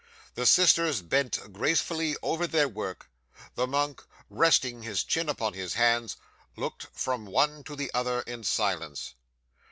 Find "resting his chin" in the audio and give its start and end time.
4.31-5.29